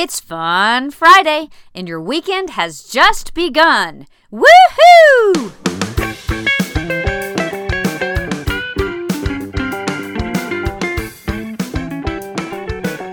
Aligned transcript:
It's 0.00 0.20
Fun 0.20 0.92
Friday, 0.92 1.48
and 1.74 1.88
your 1.88 2.00
weekend 2.00 2.50
has 2.50 2.84
just 2.84 3.34
begun. 3.34 4.06
Woohoo! 4.32 5.50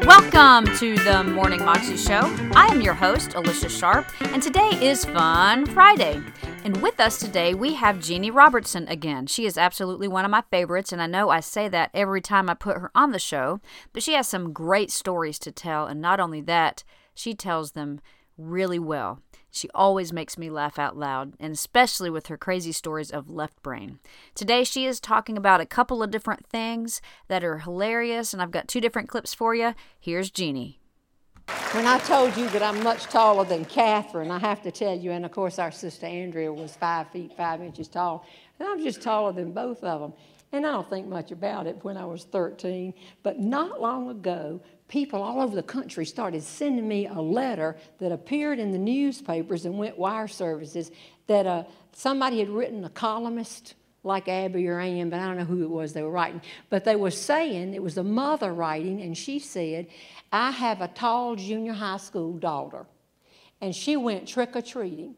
Welcome 0.06 0.72
to 0.78 0.96
the 1.00 1.24
Morning 1.24 1.66
Moxie 1.66 1.98
Show. 1.98 2.32
I 2.54 2.68
am 2.68 2.82
your 2.82 2.94
host, 2.94 3.34
Alicia 3.34 3.70
Sharp, 3.70 4.06
and 4.22 4.44
today 4.44 4.70
is 4.80 5.06
Fun 5.06 5.66
Friday. 5.66 6.22
And 6.66 6.82
with 6.82 7.00
us 7.00 7.20
today, 7.20 7.54
we 7.54 7.76
have 7.76 8.02
Jeanne 8.02 8.34
Robertson 8.34 8.88
again. 8.88 9.28
She 9.28 9.46
is 9.46 9.56
absolutely 9.56 10.08
one 10.08 10.26
of 10.26 10.32
my 10.32 10.42
favorites, 10.50 10.92
and 10.92 11.00
I 11.00 11.06
know 11.06 11.30
I 11.30 11.40
say 11.40 11.68
that 11.68 11.92
every 11.94 12.22
time 12.22 12.50
I 12.50 12.56
put 12.56 12.80
her 12.80 12.90
on 12.96 13.12
the 13.12 13.20
show, 13.20 13.60
but 13.94 14.02
she 14.02 14.14
has 14.14 14.28
some 14.28 14.52
great 14.52 14.90
stories 14.90 15.38
to 15.40 15.52
tell, 15.52 15.86
and 15.86 16.02
not 16.02 16.20
only 16.20 16.42
that, 16.42 16.84
she 17.14 17.36
tells 17.36 17.74
them 17.74 18.02
really 18.36 18.80
well. 18.80 19.22
She 19.52 19.70
always 19.76 20.12
makes 20.12 20.40
me 20.40 20.50
laugh 20.50 20.80
out 20.80 20.98
loud, 20.98 21.34
and 21.40 21.54
especially 21.54 22.10
with 22.10 22.28
her 22.28 22.36
crazy 22.36 22.72
stories 22.72 23.12
of 23.12 23.30
left 23.30 23.62
brain. 23.62 24.00
Today, 24.34 24.64
she 24.64 24.88
is 24.88 25.00
talking 25.00 25.38
about 25.38 25.62
a 25.62 25.68
couple 25.68 26.02
of 26.02 26.10
different 26.10 26.48
things 26.48 27.00
that 27.28 27.44
are 27.44 27.60
hilarious, 27.60 28.34
and 28.34 28.42
I've 28.42 28.50
got 28.50 28.68
two 28.68 28.82
different 28.82 29.08
clips 29.08 29.36
for 29.36 29.54
you. 29.54 29.76
Here's 30.00 30.32
Jeanne. 30.32 30.78
When 31.76 31.88
I 31.88 32.00
told 32.00 32.38
you 32.38 32.48
that 32.52 32.64
I'm 32.64 32.82
much 32.84 33.04
taller 33.08 33.44
than 33.44 33.66
Catherine, 33.66 34.32
I 34.32 34.40
have 34.40 34.62
to 34.62 34.72
tell 34.72 34.98
you, 34.98 35.12
and 35.12 35.26
of 35.26 35.32
course 35.32 35.60
our 35.60 35.72
sister 35.72 36.06
Andrea 36.06 36.54
was 36.54 36.74
five 36.74 37.10
feet 37.12 37.36
five 37.36 37.62
inches 37.62 37.90
tall, 37.90 38.26
and 38.58 38.70
I'm 38.70 38.82
just 38.82 39.02
taller 39.02 39.34
than 39.34 39.52
both 39.52 39.84
of 39.84 40.00
them. 40.00 40.14
And 40.54 40.66
I 40.66 40.72
don't 40.72 40.90
think 40.90 41.06
much 41.06 41.32
about 41.32 41.68
it 41.68 41.78
when 41.84 41.98
I 41.98 42.06
was 42.06 42.24
13, 42.24 42.94
but 43.24 43.42
not 43.42 43.82
long 43.82 44.10
ago, 44.10 44.62
people 44.88 45.22
all 45.22 45.42
over 45.42 45.54
the 45.54 45.64
country 45.64 46.06
started 46.06 46.44
sending 46.44 46.88
me 46.88 47.08
a 47.08 47.20
letter 47.20 47.76
that 48.00 48.14
appeared 48.14 48.58
in 48.58 48.72
the 48.72 48.78
newspapers 48.78 49.66
and 49.66 49.78
went 49.78 49.98
wire 49.98 50.30
services 50.30 50.92
that 51.28 51.46
uh, 51.46 51.66
somebody 51.92 52.40
had 52.40 52.48
written 52.48 52.86
a 52.86 52.90
columnist 52.90 53.74
like 54.06 54.28
Abby 54.28 54.68
or 54.68 54.80
Ann, 54.80 55.10
but 55.10 55.20
I 55.20 55.26
don't 55.28 55.38
know 55.38 55.46
who 55.46 55.64
it 55.64 55.70
was 55.70 55.92
they 55.92 56.04
were 56.04 56.12
writing. 56.12 56.42
But 56.70 56.86
they 56.86 56.96
were 56.96 57.12
saying, 57.12 57.74
it 57.74 57.82
was 57.82 57.98
a 57.98 58.04
mother 58.04 58.54
writing, 58.54 59.02
and 59.02 59.18
she 59.18 59.40
said, 59.40 59.88
I 60.32 60.52
have 60.52 60.82
a 60.82 60.88
tall 60.88 61.36
junior 61.36 61.74
high 61.74 61.98
school 61.98 62.34
daughter. 62.34 62.86
And 63.62 63.76
she 63.76 63.98
went 63.98 64.28
trick 64.28 64.56
or 64.56 64.62
treating. 64.62 65.16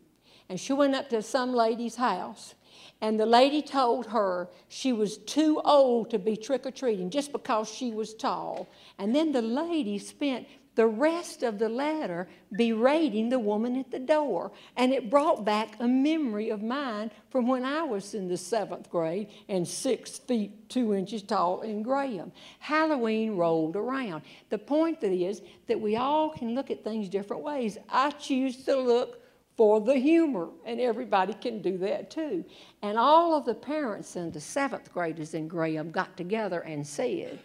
And 0.50 0.60
she 0.60 0.74
went 0.74 0.96
up 0.96 1.10
to 1.10 1.22
some 1.22 1.54
lady's 1.54 1.96
house. 1.98 2.56
And 3.02 3.20
the 3.20 3.26
lady 3.26 3.62
told 3.62 4.08
her 4.08 4.50
she 4.70 4.94
was 4.94 5.18
too 5.18 5.62
old 5.66 6.10
to 6.12 6.20
be 6.20 6.38
trick 6.38 6.66
or 6.66 6.72
treating 6.72 7.10
just 7.10 7.32
because 7.32 7.70
she 7.70 7.92
was 7.92 8.14
tall. 8.14 8.70
And 8.98 9.14
then 9.14 9.32
the 9.32 9.42
lady 9.42 10.00
spent 10.00 10.48
the 10.78 10.88
rest 10.88 11.42
of 11.42 11.58
the 11.58 11.68
letter 11.68 12.30
berating 12.56 13.30
the 13.30 13.40
woman 13.40 13.76
at 13.76 13.90
the 13.90 14.00
door. 14.00 14.52
And 14.78 14.94
it 14.94 15.10
brought 15.10 15.44
back 15.44 15.76
a 15.80 15.88
memory 15.88 16.52
of 16.52 16.62
mine 16.62 17.10
from 17.32 17.48
when 17.48 17.66
I 17.66 17.82
was 17.82 18.14
in 18.14 18.28
the 18.28 18.38
seventh 18.38 18.90
grade 18.92 19.28
and 19.50 19.68
six 19.68 20.20
feet 20.20 20.70
two 20.70 20.94
inches 20.94 21.24
tall 21.24 21.62
in 21.62 21.82
Graham. 21.82 22.32
Halloween 22.60 23.36
rolled 23.36 23.76
around. 23.76 24.22
The 24.50 24.60
point 24.60 25.04
is 25.04 25.42
that 25.66 25.82
we 25.82 25.96
all 25.96 26.30
can 26.30 26.54
look 26.54 26.70
at 26.70 26.84
things 26.84 27.10
different 27.10 27.42
ways. 27.42 27.80
I 27.90 28.12
choose 28.12 28.64
to 28.66 28.78
look 28.78 29.24
for 29.56 29.82
the 29.82 29.96
humor, 29.96 30.50
and 30.64 30.80
everybody 30.80 31.34
can 31.34 31.64
do 31.64 31.80
that 31.80 32.12
too. 32.12 32.46
And 32.84 33.00
all 33.00 33.36
of 33.36 33.46
the 33.46 33.56
parents 33.56 34.16
and 34.16 34.32
the 34.32 34.40
seventh 34.40 34.94
graders 34.94 35.34
in 35.34 35.48
Graham 35.48 35.90
got 35.90 36.16
together 36.16 36.60
and 36.60 36.86
said, 36.86 37.40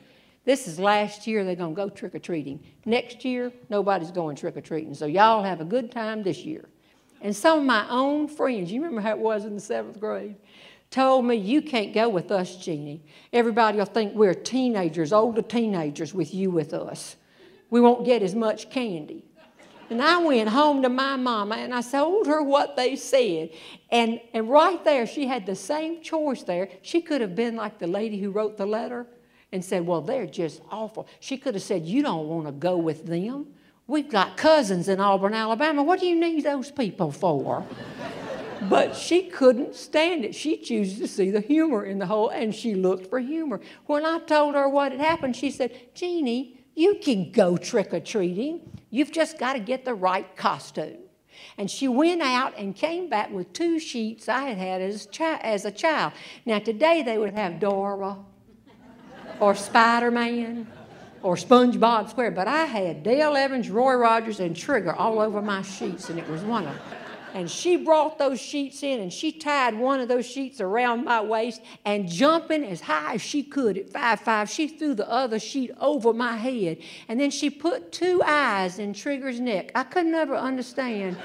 this 0.44 0.66
is 0.66 0.78
last 0.78 1.26
year, 1.26 1.44
they're 1.44 1.54
going 1.54 1.74
to 1.74 1.76
go 1.76 1.88
trick 1.88 2.14
or 2.14 2.18
treating. 2.18 2.60
Next 2.84 3.24
year, 3.24 3.52
nobody's 3.68 4.10
going 4.10 4.34
trick 4.34 4.56
or 4.56 4.60
treating. 4.60 4.94
So 4.94 5.06
y'all 5.06 5.42
have 5.42 5.60
a 5.60 5.64
good 5.64 5.92
time 5.92 6.22
this 6.22 6.38
year. 6.38 6.64
And 7.20 7.34
some 7.34 7.60
of 7.60 7.64
my 7.64 7.88
own 7.88 8.26
friends, 8.26 8.72
you 8.72 8.82
remember 8.82 9.00
how 9.00 9.10
it 9.10 9.18
was 9.18 9.44
in 9.44 9.54
the 9.54 9.60
seventh 9.60 10.00
grade, 10.00 10.34
told 10.90 11.24
me, 11.24 11.36
You 11.36 11.62
can't 11.62 11.94
go 11.94 12.08
with 12.08 12.32
us, 12.32 12.56
Jeanne. 12.56 13.00
Everybody 13.32 13.78
will 13.78 13.84
think 13.84 14.14
we're 14.14 14.34
teenagers, 14.34 15.12
older 15.12 15.42
teenagers, 15.42 16.12
with 16.12 16.34
you 16.34 16.50
with 16.50 16.74
us. 16.74 17.14
We 17.70 17.80
won't 17.80 18.04
get 18.04 18.22
as 18.22 18.34
much 18.34 18.68
candy. 18.70 19.24
And 19.90 20.02
I 20.02 20.18
went 20.18 20.48
home 20.48 20.82
to 20.82 20.88
my 20.88 21.16
mama 21.16 21.56
and 21.56 21.74
I 21.74 21.82
told 21.82 22.26
her 22.26 22.42
what 22.42 22.76
they 22.76 22.96
said. 22.96 23.50
And, 23.90 24.20
and 24.32 24.48
right 24.48 24.82
there, 24.84 25.06
she 25.06 25.26
had 25.26 25.44
the 25.44 25.54
same 25.54 26.02
choice 26.02 26.42
there. 26.42 26.68
She 26.80 27.02
could 27.02 27.20
have 27.20 27.36
been 27.36 27.56
like 27.56 27.78
the 27.78 27.86
lady 27.86 28.18
who 28.18 28.30
wrote 28.30 28.56
the 28.56 28.66
letter 28.66 29.06
and 29.52 29.64
said, 29.64 29.86
Well, 29.86 30.00
they're 30.00 30.26
just 30.26 30.62
awful. 30.70 31.06
She 31.20 31.36
could 31.36 31.54
have 31.54 31.62
said, 31.62 31.84
You 31.86 32.02
don't 32.02 32.26
want 32.26 32.46
to 32.46 32.52
go 32.52 32.76
with 32.76 33.06
them. 33.06 33.46
We've 33.86 34.10
got 34.10 34.36
cousins 34.36 34.88
in 34.88 35.00
Auburn, 35.00 35.34
Alabama. 35.34 35.82
What 35.82 36.00
do 36.00 36.06
you 36.06 36.18
need 36.18 36.44
those 36.44 36.70
people 36.70 37.12
for? 37.12 37.64
but 38.70 38.96
she 38.96 39.24
couldn't 39.24 39.74
stand 39.74 40.24
it. 40.24 40.34
She 40.34 40.56
chooses 40.56 40.98
to 41.00 41.08
see 41.08 41.30
the 41.30 41.40
humor 41.40 41.84
in 41.84 41.98
the 41.98 42.06
whole, 42.06 42.28
and 42.28 42.54
she 42.54 42.74
looked 42.74 43.10
for 43.10 43.18
humor. 43.18 43.60
When 43.86 44.06
I 44.06 44.20
told 44.20 44.54
her 44.54 44.68
what 44.68 44.92
had 44.92 45.00
happened, 45.00 45.36
she 45.36 45.50
said, 45.50 45.94
Jeanne, 45.94 46.56
you 46.74 46.94
can 47.02 47.32
go 47.32 47.56
trick 47.56 47.92
or 47.92 48.00
treating. 48.00 48.60
You've 48.90 49.12
just 49.12 49.38
got 49.38 49.54
to 49.54 49.60
get 49.60 49.84
the 49.84 49.94
right 49.94 50.36
costume. 50.36 50.98
And 51.58 51.70
she 51.70 51.88
went 51.88 52.22
out 52.22 52.56
and 52.56 52.74
came 52.74 53.08
back 53.08 53.30
with 53.30 53.52
two 53.52 53.78
sheets 53.78 54.28
I 54.28 54.42
had 54.42 54.58
had 54.58 54.80
as, 54.80 55.08
chi- 55.12 55.38
as 55.38 55.64
a 55.64 55.70
child. 55.70 56.12
Now, 56.46 56.58
today 56.60 57.02
they 57.02 57.18
would 57.18 57.34
have 57.34 57.58
Dora 57.58 58.16
or 59.42 59.56
Spider 59.56 60.12
Man 60.12 60.68
or 61.24 61.34
SpongeBob 61.34 62.08
Square, 62.08 62.30
but 62.30 62.46
I 62.46 62.64
had 62.64 63.02
Dale 63.02 63.36
Evans, 63.36 63.70
Roy 63.70 63.94
Rogers, 63.94 64.38
and 64.38 64.56
Trigger 64.56 64.94
all 64.94 65.20
over 65.20 65.42
my 65.42 65.62
sheets, 65.62 66.10
and 66.10 66.18
it 66.18 66.28
was 66.28 66.42
one 66.42 66.66
of 66.66 66.74
them. 66.74 66.84
And 67.34 67.50
she 67.50 67.76
brought 67.76 68.18
those 68.18 68.40
sheets 68.40 68.82
in 68.82 69.00
and 69.00 69.10
she 69.10 69.32
tied 69.32 69.74
one 69.74 70.00
of 70.00 70.08
those 70.08 70.26
sheets 70.26 70.60
around 70.60 71.04
my 71.04 71.22
waist 71.22 71.62
and 71.84 72.06
jumping 72.06 72.62
as 72.62 72.82
high 72.82 73.14
as 73.14 73.22
she 73.22 73.42
could 73.42 73.78
at 73.78 73.88
five 73.88 74.20
five, 74.20 74.50
she 74.50 74.68
threw 74.68 74.94
the 74.94 75.10
other 75.10 75.38
sheet 75.38 75.70
over 75.80 76.12
my 76.12 76.36
head. 76.36 76.76
And 77.08 77.18
then 77.18 77.30
she 77.30 77.48
put 77.48 77.90
two 77.90 78.22
eyes 78.22 78.78
in 78.78 78.92
Trigger's 78.92 79.40
neck. 79.40 79.72
I 79.74 79.84
could 79.84 80.04
never 80.04 80.36
understand 80.36 81.16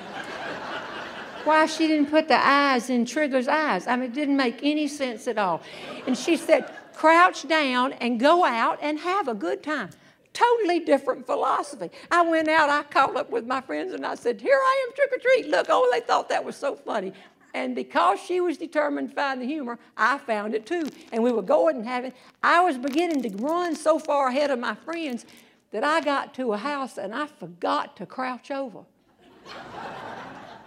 why 1.44 1.66
she 1.66 1.88
didn't 1.88 2.10
put 2.10 2.30
the 2.30 2.40
eyes 2.40 2.90
in 2.90 3.06
Trigger's 3.06 3.50
eyes. 3.50 3.86
I 3.86 3.98
mean, 3.98 4.12
it 4.12 4.14
didn't 4.14 4.38
make 4.38 4.62
any 4.64 4.88
sense 4.88 5.28
at 5.28 5.38
all. 5.38 5.62
And 6.08 6.18
she 6.18 6.38
said, 6.38 6.72
crouch 6.98 7.48
down 7.48 7.94
and 7.94 8.20
go 8.20 8.44
out 8.44 8.80
and 8.82 8.98
have 9.00 9.28
a 9.28 9.36
good 9.36 9.62
time. 9.62 9.92
Totally 10.34 10.80
different 10.80 11.26
philosophy. 11.28 11.92
I 12.12 12.24
went 12.24 12.48
out, 12.48 12.70
I 12.70 12.84
called 12.84 13.18
up 13.18 13.30
with 13.30 13.46
my 13.46 13.62
friends, 13.62 13.94
and 13.94 14.06
I 14.06 14.16
said, 14.16 14.42
Here 14.42 14.58
I 14.58 14.86
am, 14.88 14.96
trick 14.96 15.12
or 15.14 15.20
treat. 15.20 15.48
Look, 15.48 15.68
oh, 15.70 15.90
they 15.94 16.00
thought 16.00 16.28
that 16.30 16.44
was 16.44 16.56
so 16.56 16.76
funny. 16.76 17.14
And 17.54 17.76
because 17.76 18.20
she 18.20 18.42
was 18.42 18.58
determined 18.58 19.10
to 19.10 19.16
find 19.16 19.42
the 19.42 19.46
humor, 19.46 19.80
I 19.96 20.18
found 20.18 20.54
it 20.54 20.66
too. 20.66 20.90
And 21.12 21.24
we 21.24 21.32
were 21.32 21.42
going 21.42 21.78
and 21.78 21.88
having, 21.88 22.14
I 22.44 22.62
was 22.62 22.78
beginning 22.78 23.22
to 23.24 23.30
run 23.44 23.76
so 23.76 24.00
far 24.00 24.28
ahead 24.28 24.52
of 24.52 24.60
my 24.60 24.76
friends 24.76 25.26
that 25.72 25.84
I 25.84 26.02
got 26.02 26.34
to 26.36 26.54
a 26.54 26.58
house 26.58 26.98
and 26.98 27.14
I 27.16 27.28
forgot 27.28 27.96
to 27.98 28.06
crouch 28.06 28.52
over. 28.52 28.82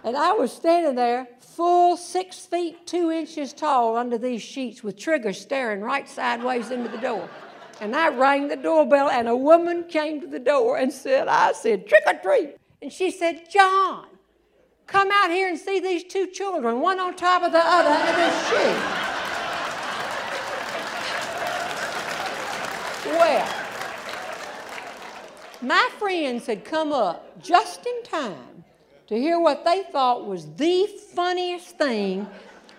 And 0.03 0.17
I 0.17 0.33
was 0.33 0.51
standing 0.51 0.95
there 0.95 1.27
full 1.39 1.95
six 1.97 2.39
feet 2.45 2.87
two 2.87 3.11
inches 3.11 3.53
tall 3.53 3.95
under 3.95 4.17
these 4.17 4.41
sheets 4.41 4.83
with 4.83 4.97
Trigger 4.97 5.33
staring 5.33 5.81
right 5.81 6.09
sideways 6.09 6.71
into 6.71 6.89
the 6.89 6.97
door. 6.97 7.29
And 7.79 7.95
I 7.95 8.09
rang 8.09 8.47
the 8.47 8.55
doorbell, 8.55 9.09
and 9.09 9.27
a 9.27 9.35
woman 9.35 9.85
came 9.85 10.21
to 10.21 10.27
the 10.27 10.39
door 10.39 10.77
and 10.77 10.93
said, 10.93 11.27
I 11.27 11.51
said, 11.53 11.87
trick 11.87 12.03
or 12.05 12.13
treat. 12.13 12.55
And 12.81 12.93
she 12.93 13.09
said, 13.09 13.49
John, 13.49 14.05
come 14.87 15.09
out 15.11 15.31
here 15.31 15.49
and 15.49 15.57
see 15.57 15.79
these 15.79 16.03
two 16.03 16.27
children, 16.27 16.79
one 16.79 16.99
on 16.99 17.15
top 17.15 17.41
of 17.43 17.51
the 17.51 17.59
other 17.59 17.89
under 17.89 18.11
this 18.13 18.49
sheet. 18.49 19.11
well, 23.05 23.49
my 25.61 25.89
friends 25.97 26.45
had 26.45 26.63
come 26.63 26.91
up 26.91 27.41
just 27.41 27.85
in 27.85 28.03
time 28.03 28.50
to 29.11 29.19
hear 29.19 29.41
what 29.41 29.65
they 29.65 29.83
thought 29.91 30.25
was 30.25 30.45
the 30.53 30.87
funniest 31.13 31.77
thing 31.77 32.25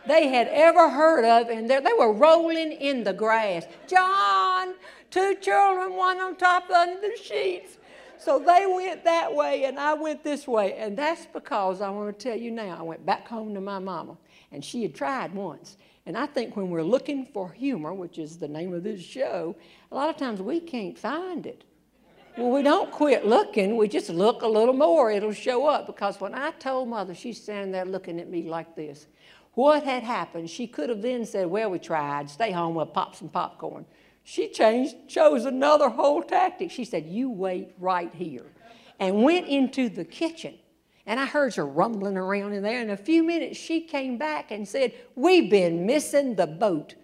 they 0.06 0.29
had 0.29 0.49
ever 0.49 0.88
heard 0.88 1.26
of, 1.26 1.50
and 1.50 1.69
they 1.69 1.93
were 1.99 2.11
rolling 2.11 2.73
in 2.73 3.05
the 3.05 3.12
grass. 3.12 3.67
John, 3.87 4.73
two 5.11 5.34
children, 5.43 5.94
one 5.94 6.19
on 6.20 6.37
top 6.37 6.70
under 6.70 6.99
the 7.02 7.19
sheets. 7.23 7.76
So 8.19 8.38
they 8.38 8.64
went 8.67 9.05
that 9.05 9.34
way, 9.34 9.64
and 9.64 9.79
I 9.79 9.93
went 9.93 10.25
this 10.25 10.49
way. 10.49 10.73
And 10.79 10.96
that's 10.96 11.26
because 11.26 11.82
I 11.82 11.90
want 11.90 12.19
to 12.19 12.25
tell 12.31 12.38
you 12.38 12.50
now, 12.50 12.78
I 12.78 12.82
went 12.82 13.05
back 13.05 13.28
home 13.28 13.52
to 13.52 13.61
my 13.61 13.78
mama, 13.78 14.17
and 14.52 14.64
she 14.64 14.85
had 14.85 14.94
tried 14.94 15.35
once. 15.35 15.76
And 16.06 16.17
I 16.17 16.25
think 16.25 16.56
when 16.56 16.70
we're 16.70 16.82
looking 16.82 17.26
for 17.26 17.52
humor, 17.52 17.93
which 17.93 18.19
is 18.19 18.38
the 18.38 18.49
name 18.49 18.73
of 18.73 18.85
this 18.85 19.02
show, 19.02 19.55
a 19.90 19.94
lot 19.94 20.08
of 20.08 20.17
times 20.17 20.40
we 20.40 20.61
can't 20.61 20.99
find 20.99 21.46
it. 21.46 21.64
Well, 22.37 22.50
we 22.50 22.62
don't 22.62 22.90
quit 22.90 23.26
looking, 23.26 23.76
we 23.76 23.88
just 23.88 24.08
look 24.08 24.43
a 24.43 24.46
little 24.46 24.73
more, 24.75 25.11
it'll 25.11 25.32
show 25.32 25.67
up. 25.67 25.87
Because 25.87 26.20
when 26.20 26.34
I 26.34 26.52
told 26.52 26.88
mother, 26.88 27.14
she's 27.14 27.43
standing 27.43 27.73
there 27.73 27.84
looking 27.84 28.19
at 28.20 28.29
me 28.29 28.44
like 28.49 28.75
this. 28.75 29.06
What 29.55 29.84
had 29.84 30.02
happened? 30.02 30.49
She 30.49 30.67
could 30.67 30.88
have 30.88 31.02
then 31.02 31.26
said, 31.26 31.46
Well, 31.46 31.70
we 31.70 31.79
tried, 31.79 32.31
stay 32.31 32.50
home, 32.50 32.75
we'll 32.75 32.87
pop 32.87 33.14
some 33.14 33.29
popcorn. 33.29 33.84
She 34.25 34.49
changed, 34.49 35.08
chose 35.08 35.44
another 35.44 35.88
whole 35.90 36.23
tactic. 36.23 36.70
She 36.70 36.84
said, 36.84 37.06
You 37.06 37.29
wait 37.29 37.75
right 37.79 38.12
here. 38.14 38.46
and 38.99 39.23
went 39.23 39.49
into 39.49 39.88
the 39.88 40.05
kitchen. 40.05 40.55
And 41.05 41.19
I 41.19 41.26
heard 41.26 41.55
her 41.56 41.67
rumbling 41.67 42.17
around 42.17 42.52
in 42.52 42.62
there. 42.62 42.81
In 42.81 42.90
a 42.90 42.96
few 42.96 43.25
minutes, 43.25 43.58
she 43.58 43.81
came 43.81 44.17
back 44.17 44.52
and 44.52 44.67
said, 44.67 44.94
We've 45.17 45.50
been 45.50 45.85
missing 45.85 46.37
the 46.37 46.46
boat. 46.46 46.94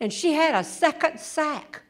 And 0.00 0.12
she 0.12 0.32
had 0.32 0.54
a 0.54 0.64
second 0.64 1.18
sack. 1.18 1.82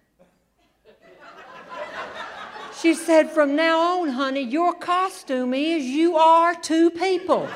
She 2.81 2.95
said, 2.95 3.31
From 3.31 3.57
now 3.57 4.01
on, 4.01 4.11
honey, 4.11 4.43
your 4.43 4.73
costume 4.73 5.53
is 5.53 5.85
you 5.85 6.17
are 6.17 6.55
two 6.55 6.91
people. 6.91 7.49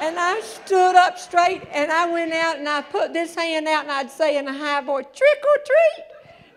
And 0.00 0.18
I 0.18 0.40
stood 0.40 0.96
up 0.96 1.18
straight 1.18 1.62
and 1.72 1.92
I 1.92 2.10
went 2.10 2.32
out 2.32 2.56
and 2.56 2.66
I 2.66 2.80
put 2.80 3.12
this 3.12 3.34
hand 3.34 3.68
out 3.68 3.82
and 3.82 3.92
I'd 3.92 4.10
say 4.10 4.38
in 4.38 4.48
a 4.48 4.52
high 4.52 4.80
voice, 4.80 5.04
trick 5.12 5.44
or 5.44 5.62
treat. 5.66 6.06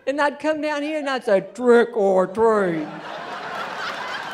And 0.06 0.18
I'd 0.18 0.38
come 0.38 0.62
down 0.62 0.82
here 0.82 0.98
and 0.98 1.10
I'd 1.10 1.24
say, 1.24 1.42
trick 1.54 1.94
or 1.94 2.26
treat. 2.26 2.88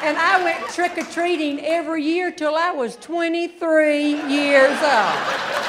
and 0.03 0.17
I 0.17 0.41
went 0.45 0.69
trick 0.69 0.97
or 0.97 1.05
treating 1.05 1.59
every 1.65 2.05
year 2.05 2.31
till 2.31 2.55
I 2.55 2.71
was 2.71 2.95
23 2.97 4.31
years 4.33 4.79
old. 4.83 5.60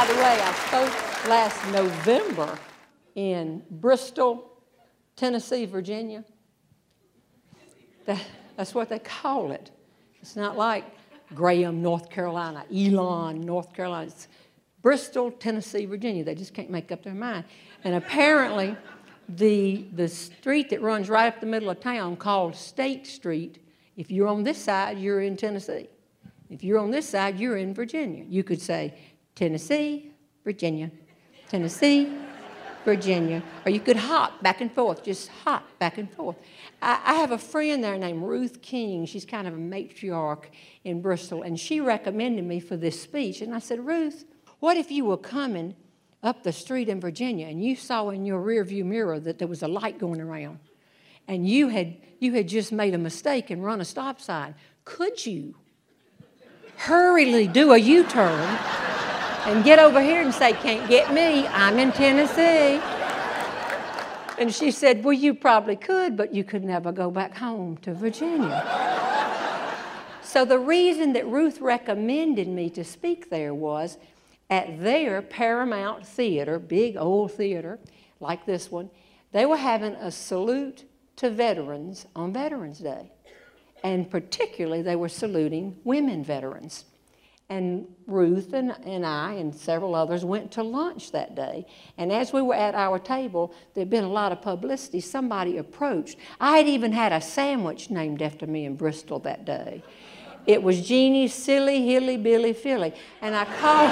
By 0.00 0.06
the 0.06 0.14
way, 0.14 0.40
I 0.40 0.52
spoke 0.54 1.28
last 1.28 1.62
November 1.72 2.58
in 3.16 3.62
Bristol, 3.70 4.50
Tennessee, 5.14 5.66
Virginia. 5.66 6.24
That, 8.06 8.24
that's 8.56 8.74
what 8.74 8.88
they 8.88 8.98
call 8.98 9.52
it. 9.52 9.70
It's 10.22 10.36
not 10.36 10.56
like 10.56 10.86
Graham, 11.34 11.82
North 11.82 12.08
Carolina, 12.08 12.64
Elon, 12.74 13.42
North 13.42 13.74
Carolina. 13.74 14.06
It's 14.06 14.28
Bristol, 14.80 15.32
Tennessee, 15.32 15.84
Virginia. 15.84 16.24
They 16.24 16.34
just 16.34 16.54
can't 16.54 16.70
make 16.70 16.90
up 16.90 17.02
their 17.02 17.12
mind. 17.12 17.44
And 17.84 17.94
apparently, 17.94 18.78
the, 19.28 19.84
the 19.92 20.08
street 20.08 20.70
that 20.70 20.80
runs 20.80 21.10
right 21.10 21.26
up 21.26 21.40
the 21.40 21.46
middle 21.46 21.68
of 21.68 21.78
town 21.80 22.16
called 22.16 22.56
State 22.56 23.06
Street, 23.06 23.62
if 23.98 24.10
you're 24.10 24.28
on 24.28 24.44
this 24.44 24.56
side, 24.56 24.98
you're 24.98 25.20
in 25.20 25.36
Tennessee. 25.36 25.90
If 26.48 26.64
you're 26.64 26.78
on 26.78 26.90
this 26.90 27.06
side, 27.06 27.38
you're 27.38 27.58
in 27.58 27.74
Virginia. 27.74 28.24
You 28.26 28.42
could 28.42 28.62
say 28.62 28.94
Tennessee, 29.40 30.12
Virginia, 30.44 30.90
Tennessee, 31.48 32.12
Virginia, 32.84 33.42
or 33.64 33.70
you 33.70 33.80
could 33.80 33.96
hop 33.96 34.42
back 34.42 34.60
and 34.60 34.70
forth, 34.70 35.02
just 35.02 35.30
hop 35.44 35.64
back 35.78 35.96
and 35.96 36.12
forth. 36.12 36.36
I, 36.82 37.00
I, 37.02 37.14
have 37.14 37.32
a 37.32 37.38
friend 37.38 37.82
there 37.82 37.96
named 37.96 38.22
Ruth 38.22 38.60
King. 38.60 39.06
She's 39.06 39.24
kind 39.24 39.48
of 39.48 39.54
a 39.54 39.56
matriarch 39.56 40.44
in 40.84 41.00
Bristol, 41.00 41.40
and 41.40 41.58
she 41.58 41.80
recommended 41.80 42.44
me 42.44 42.60
for 42.60 42.76
this 42.76 43.00
speech. 43.00 43.40
And 43.40 43.54
I 43.54 43.60
said, 43.60 43.86
Ruth, 43.86 44.26
what 44.58 44.76
if 44.76 44.90
you 44.90 45.06
were 45.06 45.16
coming 45.16 45.74
up 46.22 46.42
the 46.42 46.52
street 46.52 46.90
in 46.90 47.00
Virginia 47.00 47.46
and 47.46 47.64
you 47.64 47.76
saw 47.76 48.10
in 48.10 48.26
your 48.26 48.44
rearview 48.44 48.84
mirror 48.84 49.18
that 49.20 49.38
there 49.38 49.48
was 49.48 49.62
a 49.62 49.68
light 49.68 49.98
going 49.98 50.20
around, 50.20 50.58
and 51.26 51.48
you 51.48 51.68
had 51.68 51.96
you 52.18 52.34
had 52.34 52.46
just 52.46 52.72
made 52.72 52.92
a 52.92 52.98
mistake 52.98 53.48
and 53.48 53.64
run 53.64 53.80
a 53.80 53.86
stop 53.86 54.20
sign? 54.20 54.54
Could 54.84 55.24
you 55.24 55.54
hurriedly 56.76 57.46
do 57.46 57.72
a 57.72 57.78
U-turn? 57.78 58.58
And 59.46 59.64
get 59.64 59.78
over 59.78 60.00
here 60.00 60.22
and 60.22 60.32
say, 60.32 60.52
Can't 60.52 60.88
get 60.88 61.12
me, 61.12 61.46
I'm 61.46 61.78
in 61.78 61.92
Tennessee. 61.92 62.80
And 64.38 64.54
she 64.54 64.70
said, 64.70 65.04
Well, 65.04 65.12
you 65.12 65.34
probably 65.34 65.76
could, 65.76 66.16
but 66.16 66.34
you 66.34 66.44
could 66.44 66.64
never 66.64 66.92
go 66.92 67.10
back 67.10 67.36
home 67.36 67.76
to 67.78 67.94
Virginia. 67.94 68.64
so 70.22 70.44
the 70.44 70.58
reason 70.58 71.12
that 71.14 71.26
Ruth 71.26 71.60
recommended 71.60 72.48
me 72.48 72.70
to 72.70 72.84
speak 72.84 73.30
there 73.30 73.54
was 73.54 73.98
at 74.48 74.82
their 74.82 75.22
Paramount 75.22 76.06
Theater, 76.06 76.58
big 76.58 76.96
old 76.96 77.32
theater 77.32 77.78
like 78.18 78.46
this 78.46 78.70
one, 78.70 78.90
they 79.32 79.46
were 79.46 79.56
having 79.56 79.92
a 79.94 80.10
salute 80.10 80.84
to 81.16 81.30
veterans 81.30 82.06
on 82.16 82.32
Veterans 82.32 82.78
Day. 82.78 83.12
And 83.84 84.10
particularly, 84.10 84.82
they 84.82 84.96
were 84.96 85.08
saluting 85.08 85.76
women 85.84 86.24
veterans. 86.24 86.84
And 87.50 87.88
Ruth 88.06 88.52
and, 88.52 88.76
and 88.84 89.04
I 89.04 89.32
and 89.32 89.52
several 89.52 89.96
others 89.96 90.24
went 90.24 90.52
to 90.52 90.62
lunch 90.62 91.10
that 91.10 91.34
day. 91.34 91.66
And 91.98 92.12
as 92.12 92.32
we 92.32 92.40
were 92.40 92.54
at 92.54 92.76
our 92.76 93.00
table, 93.00 93.52
there'd 93.74 93.90
been 93.90 94.04
a 94.04 94.08
lot 94.08 94.30
of 94.30 94.40
publicity. 94.40 95.00
Somebody 95.00 95.58
approached. 95.58 96.16
I 96.40 96.58
had 96.58 96.68
even 96.68 96.92
had 96.92 97.12
a 97.12 97.20
sandwich 97.20 97.90
named 97.90 98.22
after 98.22 98.46
me 98.46 98.66
in 98.66 98.76
Bristol 98.76 99.18
that 99.20 99.44
day. 99.44 99.82
It 100.46 100.62
was 100.62 100.86
Jeanne's 100.86 101.34
Silly 101.34 101.84
Hilly 101.84 102.16
Billy 102.16 102.52
Philly. 102.52 102.94
And 103.20 103.34
I 103.34 103.44
called, 103.44 103.90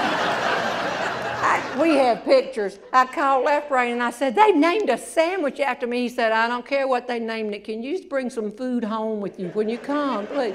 I, 1.41 1.79
we 1.83 1.97
have 1.97 2.25
pictures. 2.25 2.79
I 2.93 3.07
called 3.07 3.45
Left 3.45 3.69
Brain 3.69 3.95
and 3.95 4.03
I 4.05 4.13
said, 4.13 4.37
They 4.37 4.53
named 4.53 4.89
a 4.89 4.97
sandwich 4.97 5.59
after 5.59 5.89
me. 5.89 6.03
He 6.03 6.09
said, 6.09 6.31
I 6.31 6.47
don't 6.47 6.65
care 6.65 6.87
what 6.87 7.09
they 7.09 7.19
named 7.19 7.53
it. 7.55 7.65
Can 7.65 7.83
you 7.83 7.97
just 7.97 8.09
bring 8.09 8.31
some 8.31 8.53
food 8.53 8.85
home 8.85 9.21
with 9.21 9.41
you 9.41 9.49
when 9.49 9.69
you 9.69 9.79
come, 9.79 10.29
please? 10.29 10.55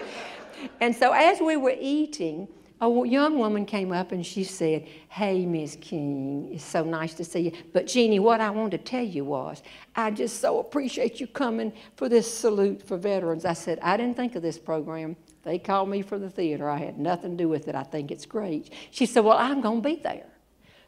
And 0.79 0.95
so 0.95 1.11
as 1.11 1.41
we 1.41 1.57
were 1.57 1.75
eating, 1.77 2.47
a 2.83 3.07
young 3.07 3.37
woman 3.37 3.65
came 3.65 3.91
up 3.91 4.11
and 4.11 4.25
she 4.25 4.43
said, 4.43 4.87
Hey, 5.07 5.45
Miss 5.45 5.77
King, 5.79 6.49
it's 6.51 6.63
so 6.63 6.83
nice 6.83 7.13
to 7.15 7.23
see 7.23 7.39
you. 7.39 7.51
But 7.71 7.87
Jeanne, 7.87 8.21
what 8.21 8.41
I 8.41 8.49
wanted 8.49 8.77
to 8.77 8.89
tell 8.89 9.03
you 9.03 9.25
was, 9.25 9.63
I 9.95 10.11
just 10.11 10.41
so 10.41 10.59
appreciate 10.59 11.21
you 11.21 11.27
coming 11.27 11.71
for 11.95 12.09
this 12.09 12.31
salute 12.31 12.85
for 12.85 12.97
veterans. 12.97 13.45
I 13.45 13.53
said, 13.53 13.79
I 13.81 13.95
didn't 13.95 14.17
think 14.17 14.35
of 14.35 14.41
this 14.41 14.57
program. 14.57 15.15
They 15.43 15.59
called 15.59 15.89
me 15.89 16.01
for 16.01 16.17
the 16.17 16.29
theater. 16.29 16.69
I 16.69 16.77
had 16.77 16.97
nothing 16.97 17.37
to 17.37 17.43
do 17.43 17.49
with 17.49 17.67
it. 17.67 17.75
I 17.75 17.83
think 17.83 18.11
it's 18.11 18.25
great. 18.25 18.73
She 18.91 19.05
said, 19.05 19.23
Well, 19.23 19.37
I'm 19.37 19.61
going 19.61 19.81
to 19.81 19.89
be 19.89 19.95
there. 19.95 20.27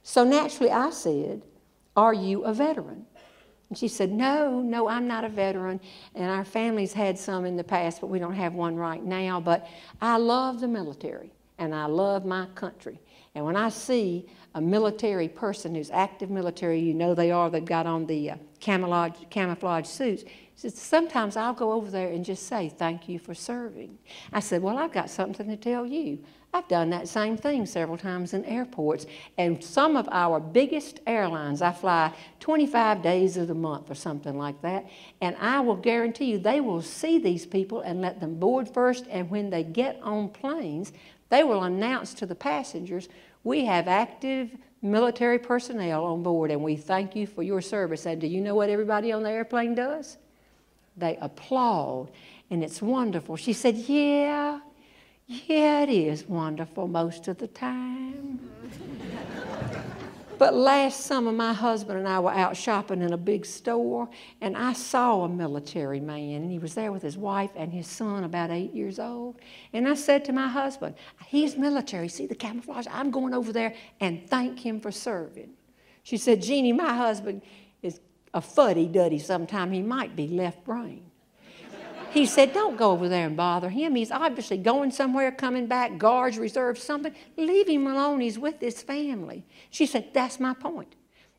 So 0.04 0.24
naturally, 0.24 0.72
I 0.72 0.90
said, 0.90 1.44
Are 1.96 2.14
you 2.14 2.44
a 2.44 2.54
veteran? 2.54 3.06
And 3.70 3.78
she 3.78 3.88
said, 3.88 4.12
No, 4.12 4.60
no, 4.60 4.90
I'm 4.90 5.08
not 5.08 5.24
a 5.24 5.30
veteran. 5.30 5.80
And 6.14 6.30
our 6.30 6.46
family's 6.46 6.94
had 6.94 7.18
some 7.18 7.46
in 7.46 7.56
the 7.56 7.64
past, 7.64 8.02
but 8.02 8.08
we 8.08 8.20
don't 8.20 8.36
have 8.36 8.54
one 8.54 8.76
right 8.76 9.04
now. 9.04 9.40
But 9.40 9.68
I 10.02 10.18
love 10.18 10.60
the 10.60 10.68
military 10.68 11.32
and 11.58 11.74
I 11.74 11.86
love 11.86 12.26
my 12.26 12.48
country. 12.56 13.00
And 13.34 13.44
when 13.44 13.56
I 13.56 13.70
see 13.70 14.28
a 14.54 14.62
military 14.62 15.28
person 15.28 15.76
who's 15.76 15.92
active 15.92 16.30
military, 16.30 16.80
you 16.80 16.94
know 16.94 17.14
they 17.14 17.32
are, 17.32 17.50
they've 17.50 17.64
got 17.64 17.86
on 17.86 18.06
the 18.06 18.32
uh, 18.32 18.36
camouflage, 18.60 19.14
camouflage 19.30 19.88
suits. 19.88 20.24
Sometimes 20.56 21.36
I'll 21.36 21.54
go 21.54 21.74
over 21.74 21.92
there 21.92 22.10
and 22.10 22.24
just 22.24 22.48
say, 22.48 22.70
Thank 22.70 23.10
you 23.10 23.20
for 23.20 23.34
serving. 23.34 23.98
I 24.32 24.40
said, 24.40 24.62
Well, 24.62 24.78
I've 24.78 24.94
got 24.94 25.10
something 25.10 25.48
to 25.50 25.58
tell 25.58 25.86
you. 25.86 26.20
I've 26.56 26.70
done 26.70 26.90
that 26.92 27.10
same 27.10 27.36
thing 27.36 27.66
several 27.66 27.98
times 27.98 28.34
in 28.34 28.46
airports. 28.46 29.06
And 29.38 29.62
some 29.62 29.98
of 29.98 30.08
our 30.10 30.40
biggest 30.40 31.02
airlines, 31.06 31.62
I 31.62 31.74
fly 31.74 32.14
25 32.40 33.02
days 33.02 33.36
of 33.36 33.50
the 33.50 33.54
month 33.54 33.92
or 33.92 33.96
something 33.96 34.38
like 34.38 34.62
that. 34.62 34.86
And 35.20 35.36
I 35.36 35.60
will 35.60 35.76
guarantee 35.76 36.32
you 36.32 36.38
they 36.38 36.62
will 36.62 36.82
see 36.82 37.20
these 37.20 37.46
people 37.46 37.82
and 37.82 38.00
let 38.00 38.22
them 38.22 38.40
board 38.40 38.70
first. 38.70 39.06
And 39.10 39.30
when 39.30 39.50
they 39.50 39.64
get 39.64 40.00
on 40.02 40.30
planes, 40.30 40.94
they 41.28 41.44
will 41.44 41.64
announce 41.64 42.14
to 42.14 42.26
the 42.26 42.36
passengers, 42.36 43.10
we 43.44 43.66
have 43.66 43.90
active 43.90 44.50
military 44.82 45.40
personnel 45.40 46.06
on 46.06 46.24
board 46.24 46.52
and 46.52 46.64
we 46.64 46.78
thank 46.78 47.18
you 47.18 47.28
for 47.28 47.44
your 47.44 47.60
service. 47.60 48.06
And 48.06 48.22
do 48.22 48.28
you 48.28 48.40
know 48.40 48.56
what 48.56 48.70
everybody 48.70 49.12
on 49.12 49.24
the 49.24 49.30
airplane 49.30 49.76
does? 49.76 50.16
They 50.96 51.18
applaud 51.20 52.12
and 52.50 52.64
it's 52.64 52.82
wonderful. 52.82 53.36
She 53.36 53.52
said, 53.52 53.76
Yeah, 53.76 54.62
yeah, 55.28 55.82
it 55.82 55.90
is 55.90 56.28
wonderful 56.28 56.88
most 56.88 57.28
of 57.28 57.38
the 57.38 57.48
time. 57.48 58.40
But 60.38 60.54
last 60.54 61.02
summer, 61.02 61.32
my 61.32 61.54
husband 61.54 61.98
and 61.98 62.08
I 62.08 62.20
were 62.20 62.32
out 62.32 62.58
shopping 62.58 63.02
in 63.02 63.14
a 63.14 63.18
big 63.18 63.46
store, 63.46 64.10
and 64.42 64.58
I 64.58 64.74
saw 64.74 65.24
a 65.24 65.30
military 65.30 66.02
man, 66.02 66.42
and 66.42 66.52
he 66.52 66.60
was 66.60 66.76
there 66.76 66.92
with 66.92 67.02
his 67.02 67.18
wife 67.18 67.52
and 67.56 67.72
his 67.72 67.88
son, 67.88 68.26
about 68.26 68.52
eight 68.52 68.74
years 68.74 69.00
old. 69.00 69.40
And 69.72 69.88
I 69.88 69.94
said 69.94 70.26
to 70.26 70.34
my 70.34 70.48
husband, 70.48 70.96
He's 71.28 71.56
military. 71.58 72.10
See 72.10 72.26
the 72.26 72.36
camouflage? 72.36 72.86
I'm 72.92 73.12
going 73.12 73.34
over 73.34 73.54
there 73.54 73.74
and 74.00 74.28
thank 74.30 74.60
him 74.60 74.82
for 74.82 74.92
serving. 74.92 75.52
She 76.04 76.18
said, 76.18 76.42
Jeanne, 76.42 76.76
my 76.76 76.94
husband 76.94 77.42
is 77.82 78.02
a 78.34 78.42
fuddy 78.42 78.88
duddy 78.88 79.20
sometime. 79.20 79.72
He 79.72 79.82
might 79.82 80.16
be 80.16 80.28
left 80.28 80.66
brain. 80.66 81.10
He 82.16 82.26
said, 82.26 82.54
Don't 82.54 82.78
go 82.78 82.92
over 82.92 83.10
there 83.10 83.28
and 83.28 83.36
bother 83.36 83.68
him. 83.68 83.94
He's 83.94 84.10
obviously 84.10 84.58
going 84.58 84.90
somewhere, 84.92 85.34
coming 85.34 85.68
back, 85.68 85.98
guards, 85.98 86.38
reserves, 86.38 86.82
something. 86.82 87.14
Leave 87.36 87.68
him 87.68 87.86
alone. 87.88 88.22
He's 88.22 88.40
with 88.40 88.62
his 88.62 88.82
family. 88.82 89.46
She 89.70 89.86
said, 89.86 90.12
That's 90.14 90.40
my 90.40 90.54
point. 90.54 90.96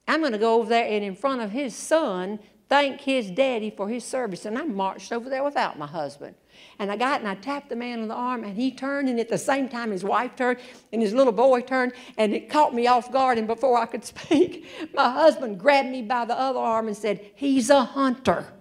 I'm 0.06 0.20
going 0.20 0.32
to 0.32 0.38
go 0.38 0.60
over 0.60 0.68
there 0.68 0.86
and, 0.86 1.02
in 1.02 1.16
front 1.16 1.40
of 1.40 1.50
his 1.50 1.74
son, 1.74 2.38
thank 2.68 3.00
his 3.00 3.30
daddy 3.30 3.70
for 3.74 3.88
his 3.88 4.04
service. 4.04 4.44
And 4.44 4.58
I 4.58 4.64
marched 4.64 5.12
over 5.12 5.30
there 5.30 5.42
without 5.42 5.78
my 5.78 5.86
husband. 5.86 6.34
And 6.78 6.92
I 6.92 6.96
got 6.98 7.20
and 7.20 7.28
I 7.28 7.36
tapped 7.36 7.70
the 7.70 7.76
man 7.76 8.02
on 8.02 8.08
the 8.08 8.14
arm, 8.14 8.44
and 8.44 8.54
he 8.54 8.70
turned, 8.70 9.08
and 9.08 9.18
at 9.18 9.30
the 9.30 9.38
same 9.38 9.70
time, 9.70 9.92
his 9.92 10.04
wife 10.04 10.36
turned, 10.36 10.58
and 10.92 11.00
his 11.00 11.14
little 11.14 11.32
boy 11.32 11.62
turned, 11.62 11.92
and 12.18 12.34
it 12.34 12.50
caught 12.50 12.74
me 12.74 12.86
off 12.86 13.10
guard. 13.10 13.38
And 13.38 13.46
before 13.46 13.78
I 13.78 13.86
could 13.86 14.04
speak, 14.14 14.66
my 14.94 15.10
husband 15.10 15.58
grabbed 15.58 15.88
me 15.88 16.02
by 16.02 16.26
the 16.26 16.38
other 16.38 16.60
arm 16.60 16.86
and 16.86 16.96
said, 16.96 17.30
He's 17.34 17.70
a 17.70 17.82
hunter. 17.82 18.52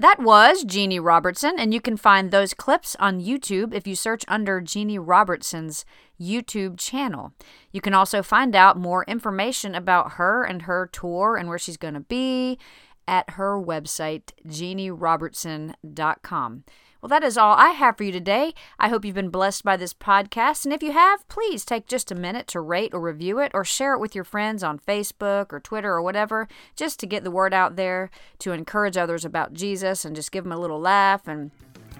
That 0.00 0.18
was 0.18 0.64
Jeanne 0.64 1.00
Robertson, 1.02 1.56
and 1.58 1.74
you 1.74 1.80
can 1.82 1.98
find 1.98 2.30
those 2.30 2.54
clips 2.54 2.96
on 2.98 3.20
YouTube 3.20 3.74
if 3.74 3.86
you 3.86 3.94
search 3.94 4.24
under 4.28 4.62
Jeanne 4.62 4.98
Robertson's 4.98 5.84
YouTube 6.18 6.78
channel. 6.78 7.34
You 7.70 7.82
can 7.82 7.92
also 7.92 8.22
find 8.22 8.56
out 8.56 8.78
more 8.78 9.04
information 9.04 9.74
about 9.74 10.12
her 10.12 10.42
and 10.42 10.62
her 10.62 10.88
tour 10.90 11.36
and 11.36 11.50
where 11.50 11.58
she's 11.58 11.76
going 11.76 11.92
to 11.92 12.00
be 12.00 12.58
at 13.06 13.28
her 13.32 13.60
website, 13.60 14.30
jeannerobertson.com. 14.46 16.64
Well, 17.00 17.08
that 17.08 17.24
is 17.24 17.38
all 17.38 17.54
I 17.54 17.70
have 17.70 17.96
for 17.96 18.04
you 18.04 18.12
today. 18.12 18.52
I 18.78 18.88
hope 18.88 19.04
you've 19.04 19.14
been 19.14 19.30
blessed 19.30 19.64
by 19.64 19.76
this 19.76 19.94
podcast. 19.94 20.64
And 20.64 20.74
if 20.74 20.82
you 20.82 20.92
have, 20.92 21.26
please 21.28 21.64
take 21.64 21.86
just 21.86 22.10
a 22.10 22.14
minute 22.14 22.46
to 22.48 22.60
rate 22.60 22.92
or 22.92 23.00
review 23.00 23.38
it 23.38 23.52
or 23.54 23.64
share 23.64 23.94
it 23.94 24.00
with 24.00 24.14
your 24.14 24.24
friends 24.24 24.62
on 24.62 24.78
Facebook 24.78 25.52
or 25.52 25.60
Twitter 25.60 25.92
or 25.92 26.02
whatever, 26.02 26.46
just 26.76 27.00
to 27.00 27.06
get 27.06 27.24
the 27.24 27.30
word 27.30 27.54
out 27.54 27.76
there, 27.76 28.10
to 28.40 28.52
encourage 28.52 28.96
others 28.96 29.24
about 29.24 29.54
Jesus 29.54 30.04
and 30.04 30.14
just 30.14 30.32
give 30.32 30.44
them 30.44 30.52
a 30.52 30.58
little 30.58 30.80
laugh 30.80 31.26
and 31.26 31.50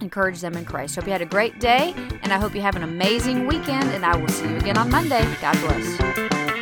encourage 0.00 0.40
them 0.40 0.56
in 0.56 0.64
Christ. 0.64 0.96
Hope 0.96 1.06
you 1.06 1.12
had 1.12 1.22
a 1.22 1.26
great 1.26 1.58
day, 1.60 1.94
and 2.22 2.32
I 2.32 2.38
hope 2.38 2.54
you 2.54 2.60
have 2.62 2.76
an 2.76 2.82
amazing 2.82 3.46
weekend. 3.46 3.90
And 3.90 4.04
I 4.04 4.16
will 4.16 4.28
see 4.28 4.48
you 4.48 4.56
again 4.56 4.78
on 4.78 4.90
Monday. 4.90 5.26
God 5.40 5.58
bless. 5.60 6.59